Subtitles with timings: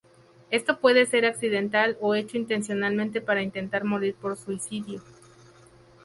[0.49, 4.99] Esto puede ser accidental o hecho intencionalmente para intentar morir por suicidio.